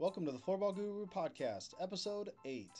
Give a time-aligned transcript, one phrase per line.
[0.00, 2.70] Welcome to the Floorball Guru Podcast, Episode 8.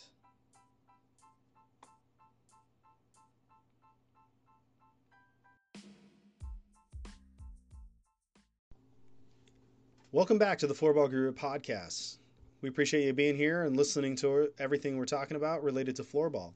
[10.12, 12.16] Welcome back to the Floorball Guru Podcast.
[12.62, 16.54] We appreciate you being here and listening to everything we're talking about related to floorball.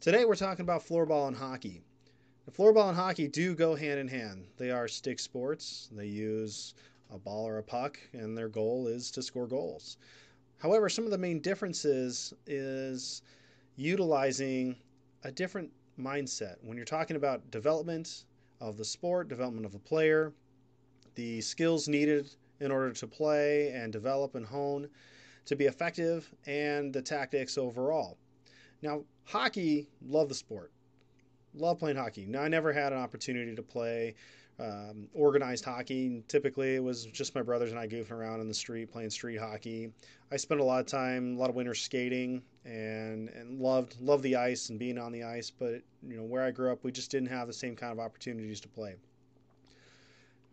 [0.00, 1.82] Today we're talking about floorball and hockey.
[2.46, 4.46] The floorball and hockey do go hand in hand.
[4.56, 5.90] They are stick sports.
[5.92, 6.72] They use
[7.12, 9.96] a ball or a puck, and their goal is to score goals.
[10.58, 13.22] However, some of the main differences is
[13.76, 14.76] utilizing
[15.24, 16.56] a different mindset.
[16.62, 18.24] When you're talking about development
[18.60, 20.32] of the sport, development of a player,
[21.14, 24.88] the skills needed in order to play and develop and hone
[25.46, 28.18] to be effective, and the tactics overall.
[28.82, 30.70] Now, hockey, love the sport.
[31.54, 32.26] Love playing hockey.
[32.26, 34.14] Now, I never had an opportunity to play
[34.60, 36.22] um, organized hockey.
[36.28, 39.38] Typically, it was just my brothers and I goofing around in the street playing street
[39.38, 39.90] hockey.
[40.30, 44.22] I spent a lot of time, a lot of winter skating, and and loved loved
[44.22, 45.50] the ice and being on the ice.
[45.50, 47.98] But you know, where I grew up, we just didn't have the same kind of
[47.98, 48.96] opportunities to play.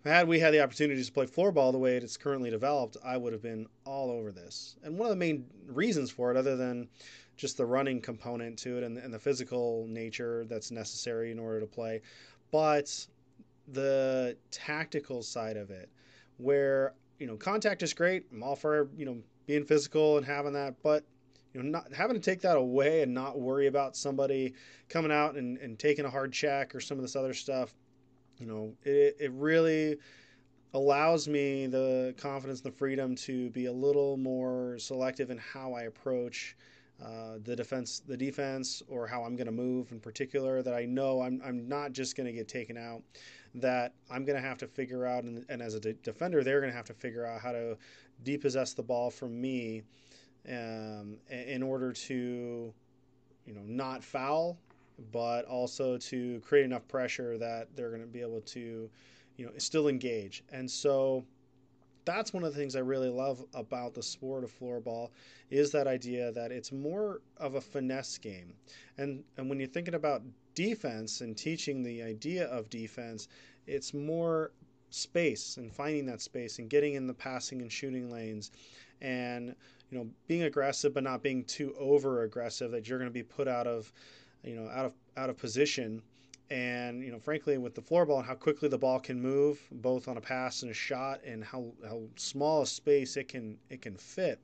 [0.05, 3.33] Had we had the opportunities to play floorball the way it's currently developed, I would
[3.33, 4.77] have been all over this.
[4.83, 6.87] And one of the main reasons for it, other than
[7.35, 11.59] just the running component to it and, and the physical nature that's necessary in order
[11.59, 12.01] to play,
[12.51, 13.07] but
[13.67, 15.89] the tactical side of it,
[16.37, 18.25] where you know contact is great.
[18.31, 21.03] I'm all for you know being physical and having that, but
[21.53, 24.53] you know not having to take that away and not worry about somebody
[24.89, 27.73] coming out and, and taking a hard check or some of this other stuff
[28.39, 29.97] you know, it, it really
[30.73, 35.73] allows me the confidence and the freedom to be a little more selective in how
[35.73, 36.55] I approach
[37.03, 40.61] uh, the defense, the defense, or how I'm going to move in particular.
[40.61, 43.01] That I know I'm, I'm not just going to get taken out.
[43.55, 46.59] That I'm going to have to figure out, and, and as a de- defender, they're
[46.59, 47.77] going to have to figure out how to
[48.23, 49.83] depossess the ball from me
[50.49, 52.73] um, in order to,
[53.45, 54.57] you know, not foul
[55.11, 58.89] but also to create enough pressure that they're going to be able to,
[59.37, 60.43] you know, still engage.
[60.51, 61.23] And so
[62.07, 65.09] that's one of the things I really love about the sport of floorball
[65.51, 68.53] is that idea that it's more of a finesse game.
[68.97, 70.23] And and when you're thinking about
[70.55, 73.27] defense and teaching the idea of defense,
[73.67, 74.51] it's more
[74.89, 78.51] space and finding that space and getting in the passing and shooting lanes
[79.01, 79.53] and
[79.91, 83.21] you know being aggressive but not being too over aggressive that you're going to be
[83.21, 83.91] put out of
[84.43, 86.01] you know out of out of position
[86.49, 90.07] and you know frankly with the floorball and how quickly the ball can move both
[90.07, 93.81] on a pass and a shot and how, how small a space it can it
[93.81, 94.39] can fit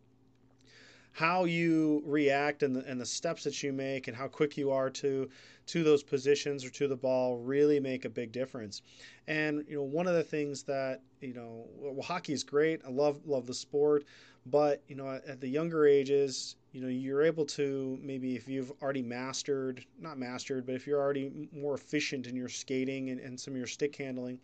[1.13, 4.71] how you react and the, and the steps that you make and how quick you
[4.71, 5.29] are to
[5.65, 8.81] to those positions or to the ball really make a big difference.
[9.27, 12.81] And you know one of the things that you know well, hockey is great.
[12.85, 14.05] I love love the sport
[14.45, 18.71] but you know at the younger ages you know you're able to maybe if you've
[18.81, 23.39] already mastered not mastered but if you're already more efficient in your skating and, and
[23.39, 24.37] some of your stick handling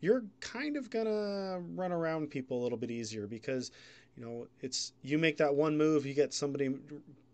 [0.00, 3.70] you're kind of gonna run around people a little bit easier because
[4.16, 6.70] you know it's you make that one move you get somebody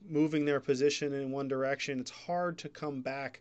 [0.09, 3.41] moving their position in one direction it's hard to come back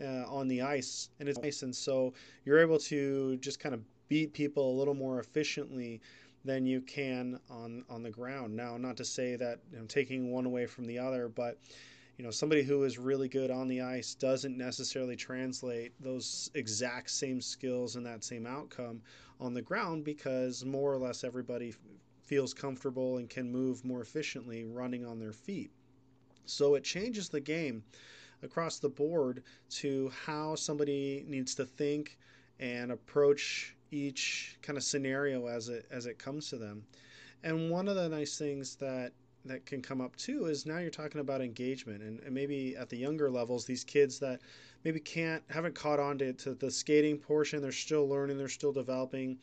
[0.00, 2.12] uh, on the ice and it's nice and so
[2.44, 6.00] you're able to just kind of beat people a little more efficiently
[6.48, 8.56] than you can on on the ground.
[8.56, 11.58] Now, not to say that you know, taking one away from the other, but
[12.16, 17.10] you know somebody who is really good on the ice doesn't necessarily translate those exact
[17.10, 19.02] same skills and that same outcome
[19.40, 21.74] on the ground because more or less everybody
[22.24, 25.70] feels comfortable and can move more efficiently running on their feet.
[26.44, 27.84] So it changes the game
[28.42, 32.18] across the board to how somebody needs to think
[32.58, 36.84] and approach each kind of scenario as it as it comes to them.
[37.42, 39.12] And one of the nice things that
[39.44, 42.88] that can come up too is now you're talking about engagement and, and, maybe at
[42.88, 44.40] the younger levels these kids that
[44.84, 48.72] maybe can't haven't caught on to, to the skating portion they're still learning they're still
[48.72, 49.38] developing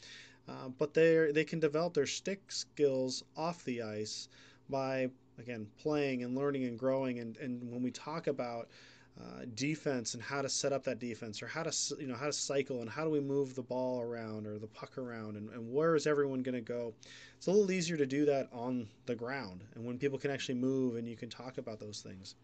[0.47, 4.28] uh, but they they can develop their stick skills off the ice
[4.69, 5.09] by
[5.40, 8.67] again playing and learning and growing and, and when we talk about
[9.22, 12.26] uh, defense and how to set up that defense or how to you know how
[12.26, 15.50] to cycle and how do we move the ball around or the puck around and,
[15.52, 16.94] and where is everyone going to go?
[17.38, 20.56] It's a little easier to do that on the ground and when people can actually
[20.56, 22.35] move and you can talk about those things.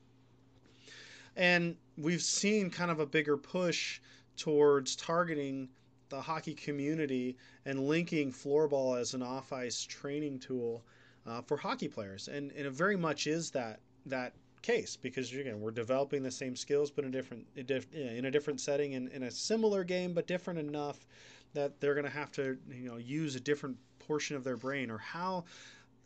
[1.36, 4.00] And we've seen kind of a bigger push
[4.38, 5.70] towards targeting
[6.10, 10.84] the hockey community and linking floorball as an off-ice training tool
[11.26, 12.28] uh, for hockey players.
[12.28, 16.56] And, and it very much is that that case because again we're developing the same
[16.56, 17.46] skills but in a different
[17.94, 21.06] in a different setting and in a similar game but different enough
[21.54, 24.92] that they're going to have to you know use a different portion of their brain
[24.92, 25.44] or how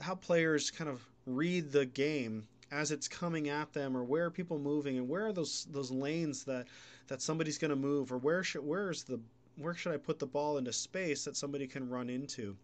[0.02, 4.31] how players kind of read the game as it's coming at them or where are
[4.31, 6.68] people moving and where are those those lanes that
[7.07, 9.19] that somebody's going to move or where should where's the
[9.57, 12.57] where should I put the ball into space that somebody can run into?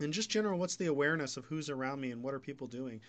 [0.00, 3.00] And just general what's the awareness of who's around me and what are people doing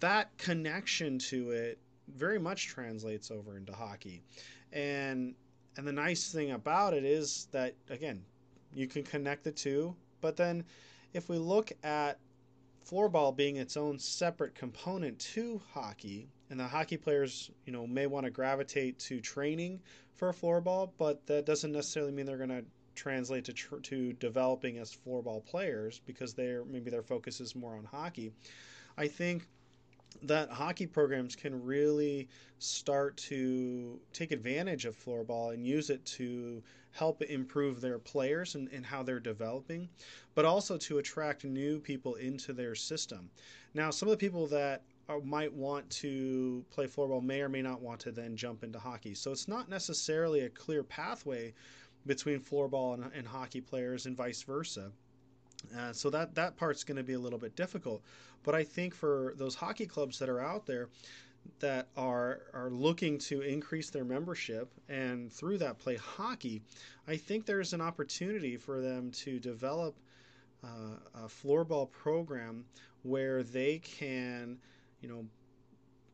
[0.00, 1.78] that connection to it
[2.16, 4.22] very much translates over into hockey
[4.72, 5.34] and
[5.76, 8.22] and the nice thing about it is that again
[8.74, 10.64] you can connect the two but then
[11.14, 12.18] if we look at
[12.84, 18.06] floorball being its own separate component to hockey, and the hockey players, you know, may
[18.06, 19.80] want to gravitate to training
[20.14, 22.64] for floorball, but that doesn't necessarily mean they're going to
[22.94, 27.74] translate to tr- to developing as floorball players because they're maybe their focus is more
[27.74, 28.32] on hockey.
[28.98, 29.46] I think
[30.22, 32.28] that hockey programs can really
[32.58, 36.62] start to take advantage of floorball and use it to
[36.92, 39.88] help improve their players and, and how they're developing,
[40.34, 43.30] but also to attract new people into their system.
[43.74, 47.62] Now, some of the people that are, might want to play floorball may or may
[47.62, 49.14] not want to then jump into hockey.
[49.14, 51.54] So it's not necessarily a clear pathway
[52.06, 54.92] between floorball and, and hockey players and vice versa.
[55.76, 58.02] Uh, so that that part's going to be a little bit difficult.
[58.44, 60.88] But I think for those hockey clubs that are out there,
[61.60, 66.62] that are are looking to increase their membership and through that play hockey,
[67.08, 69.96] I think there's an opportunity for them to develop
[70.64, 72.64] uh, a floorball program
[73.02, 74.58] where they can,
[75.00, 75.24] you know,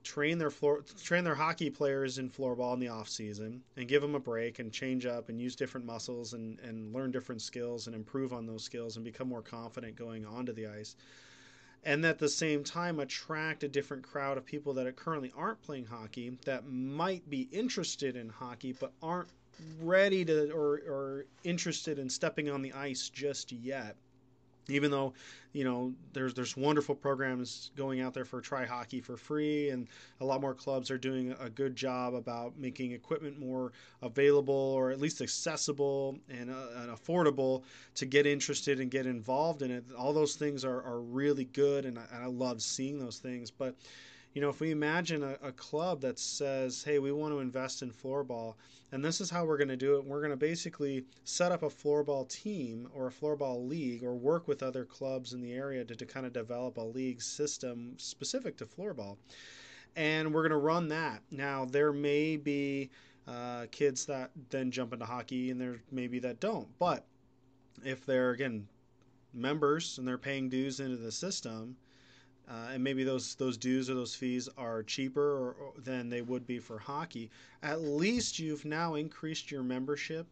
[0.09, 4.01] train their floor train their hockey players in floorball in the off season and give
[4.01, 7.87] them a break and change up and use different muscles and, and learn different skills
[7.87, 10.97] and improve on those skills and become more confident going onto the ice.
[11.85, 15.85] And at the same time attract a different crowd of people that currently aren't playing
[15.85, 19.29] hockey that might be interested in hockey but aren't
[19.79, 23.95] ready to or, or interested in stepping on the ice just yet
[24.69, 25.13] even though
[25.53, 29.89] you know there's there's wonderful programs going out there for try hockey for free and
[30.21, 33.73] a lot more clubs are doing a good job about making equipment more
[34.03, 37.63] available or at least accessible and, uh, and affordable
[37.95, 39.85] to get interested and get involved in it.
[39.97, 43.51] All those things are, are really good and I, and I love seeing those things.
[43.51, 43.75] But
[44.39, 47.83] you know if we imagine a, a club that says hey we want to invest
[47.83, 48.55] in floorball
[48.93, 50.05] and this is how we're going to do it.
[50.05, 54.49] We're going to basically set up a floorball team or a floorball league or work
[54.49, 58.57] with other clubs in the area to, to kind of develop a league system specific
[58.59, 59.19] to floorball.
[59.97, 61.23] And we're going to run that.
[61.31, 62.89] Now, there may be
[63.27, 66.69] uh, kids that then jump into hockey and there may be that don't.
[66.79, 67.05] But
[67.85, 68.69] if they're, again,
[69.35, 71.77] members and they're paying dues into the system,
[72.51, 76.23] uh, and maybe those those dues or those fees are cheaper or, or, than they
[76.23, 77.31] would be for hockey.
[77.63, 80.27] At least you've now increased your membership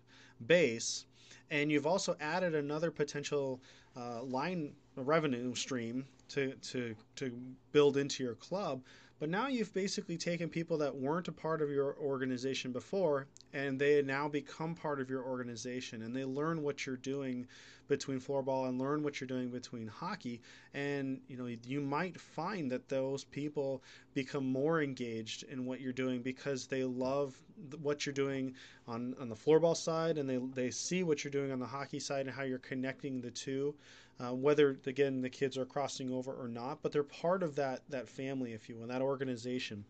[0.46, 1.06] base,
[1.50, 3.60] and you've also added another potential
[3.96, 7.32] uh, line revenue stream to to to
[7.72, 8.82] build into your club.
[9.18, 13.78] But now you've basically taken people that weren't a part of your organization before, and
[13.78, 17.46] they now become part of your organization, and they learn what you're doing
[17.88, 20.42] between floorball and learn what you're doing between hockey.
[20.74, 23.82] And you know you might find that those people
[24.12, 27.36] become more engaged in what you're doing because they love
[27.80, 28.54] what you're doing
[28.86, 32.00] on on the floorball side and they they see what you're doing on the hockey
[32.00, 33.74] side and how you're connecting the two
[34.20, 37.82] uh, whether again the kids are crossing over or not but they're part of that
[37.88, 39.84] that family if you will that organization.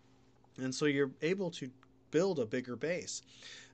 [0.59, 1.71] And so you're able to
[2.11, 3.23] build a bigger base.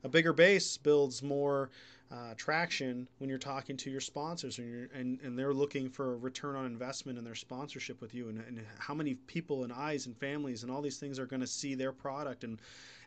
[0.02, 1.70] A bigger base builds more
[2.10, 6.16] uh, traction when you're talking to your sponsors and, and, and they're looking for a
[6.16, 10.06] return on investment in their sponsorship with you and, and how many people and eyes
[10.06, 12.60] and families and all these things are going to see their product and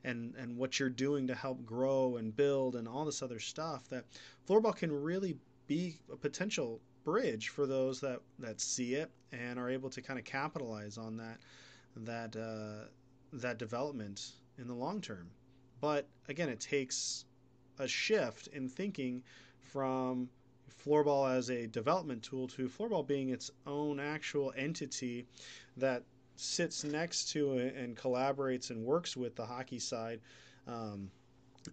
[0.05, 3.87] and and what you're doing to help grow and build and all this other stuff
[3.89, 4.05] that
[4.47, 5.35] floorball can really
[5.67, 10.19] be a potential bridge for those that that see it and are able to kind
[10.19, 11.37] of capitalize on that
[11.95, 12.87] that uh,
[13.31, 15.29] that development in the long term
[15.79, 17.25] but again it takes
[17.79, 19.23] a shift in thinking
[19.61, 20.27] from
[20.85, 25.25] floorball as a development tool to floorball being its own actual entity
[25.77, 26.03] that
[26.35, 30.19] sits next to and collaborates and works with the hockey side
[30.67, 31.09] um,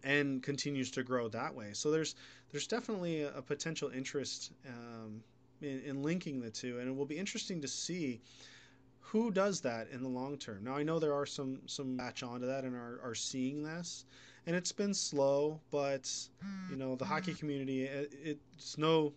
[0.04, 1.70] and continues to grow that way.
[1.72, 2.14] So there's
[2.52, 5.22] there's definitely a, potential interest um,
[5.62, 8.20] in, in, linking the two, and it will be interesting to see
[9.00, 10.64] who does that in the long term.
[10.64, 14.04] Now I know there are some some latch onto that and are, are seeing this,
[14.46, 16.10] and it's been slow, but
[16.70, 19.12] you know the hockey community it, it's no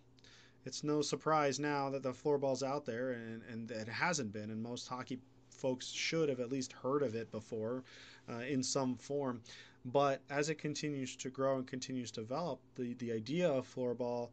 [0.66, 4.62] it's no surprise now that the floorball's out there and, and it hasn't been and
[4.62, 7.84] most hockey folks should have at least heard of it before
[8.30, 9.42] uh, in some form
[9.86, 14.30] but as it continues to grow and continues to develop the, the idea of floorball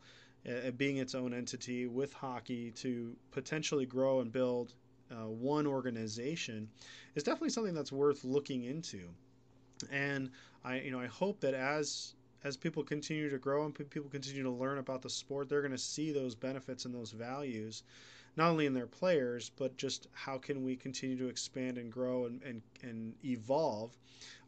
[0.49, 4.73] uh, being its own entity with hockey to potentially grow and build
[5.11, 6.69] uh, one organization
[7.15, 9.09] is definitely something that's worth looking into.
[9.91, 10.31] And
[10.65, 14.43] I, you know, I hope that as as people continue to grow and people continue
[14.43, 17.85] to learn about the sport, they're going to see those benefits and those values,
[18.37, 22.27] not only in their players, but just how can we continue to expand and grow
[22.27, 23.97] and, and, and evolve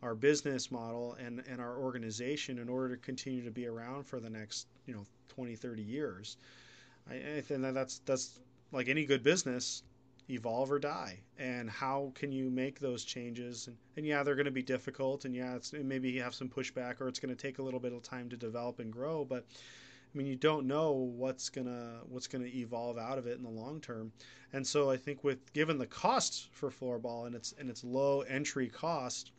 [0.02, 4.20] our business model and, and our organization in order to continue to be around for
[4.20, 6.36] the next, you know, 20, 30 years.
[7.10, 8.40] I, I think that that's, that's
[8.72, 9.82] like any good business,
[10.30, 14.46] evolve or die and how can you make those changes and, and yeah they're going
[14.46, 17.40] to be difficult and yeah it's maybe you have some pushback or it's going to
[17.40, 19.44] take a little bit of time to develop and grow but
[20.14, 23.50] I mean you don't know what's to what's to evolve out of it in the
[23.50, 24.12] long term
[24.52, 28.21] and so I think with given the cost for floorball and its and its low
[28.23, 29.33] entry cost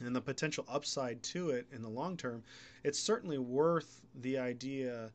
[0.00, 2.42] and the potential upside to it in the long term
[2.82, 5.12] it's certainly worth the idea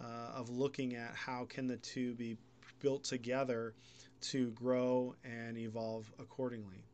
[0.00, 2.36] uh, of looking at how can the two be
[2.80, 3.74] built together
[4.20, 6.84] to grow and evolve accordingly.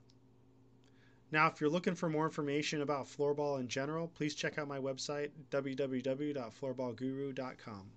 [1.33, 4.79] Now, if you're looking for more information about floorball in general, please check out my
[4.79, 7.91] website, www.floorballguru.com.